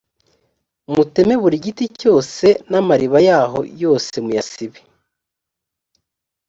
[0.93, 4.79] muteme buri giti cyose cyiza namariba yaho yose muyasibe